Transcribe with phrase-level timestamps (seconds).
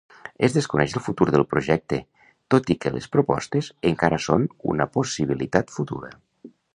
[0.45, 1.99] Es desconeix el futur del projecte
[2.55, 6.11] tot i que les propostes encara són una possibilitat futura.